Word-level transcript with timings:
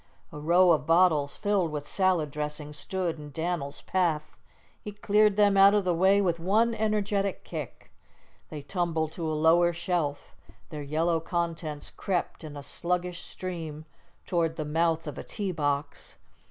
A 0.31 0.39
row 0.39 0.71
of 0.71 0.87
bottles 0.87 1.37
filled 1.37 1.69
with 1.71 1.85
salad 1.87 2.31
dressing 2.31 2.73
stood 2.73 3.19
in 3.19 3.29
Dan'l's 3.29 3.81
path. 3.83 4.35
He 4.83 4.93
cleared 4.93 5.35
them 5.35 5.55
out 5.55 5.75
of 5.75 5.83
the 5.83 5.93
way 5.93 6.19
with 6.21 6.39
one 6.39 6.73
energetic 6.73 7.43
kick. 7.43 7.91
They 8.49 8.63
tumbled 8.63 9.11
to 9.11 9.31
a 9.31 9.37
lower 9.37 9.73
shelf; 9.73 10.35
their 10.71 10.81
yellow 10.81 11.19
contents 11.19 11.91
crept 11.91 12.43
in 12.43 12.57
a 12.57 12.63
sluggish 12.63 13.21
stream 13.23 13.85
toward 14.25 14.55
the 14.55 14.65
mouth 14.65 15.05
of 15.05 15.19
a 15.19 15.23
tea 15.23 15.51
box. 15.51 16.15